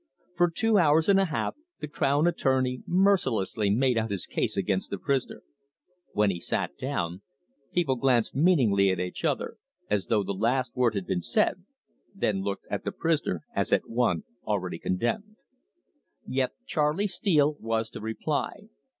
[0.35, 4.89] For two hours and a half the crown attorney mercilessly made out his case against
[4.89, 5.43] the prisoner.
[6.13, 7.21] When he sat down,
[7.71, 9.57] people glanced meaningly at each other,
[9.91, 11.65] as though the last word had been said,
[12.15, 15.35] then looked at the prisoner, as at one already condemned.
[16.25, 18.69] Yet Charley Steele was to reply.